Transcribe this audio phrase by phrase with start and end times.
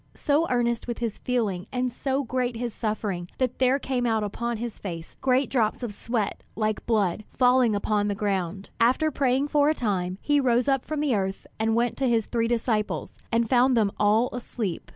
[0.15, 4.57] So earnest was his feeling and so great his suffering that there came out upon
[4.57, 8.71] his face great drops of sweat like blood, falling upon the ground.
[8.79, 12.25] After praying for a time, he rose up from the earth and went to his
[12.25, 14.89] three disciples, and found them all asleep.